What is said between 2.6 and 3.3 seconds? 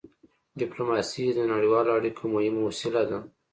وسيله ده.